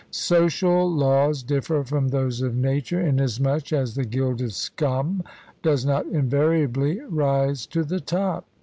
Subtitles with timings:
[0.09, 5.21] Social laws differ from those of nature, inasmuch as the gilded scum
[5.61, 8.47] does not invariably rise to the top.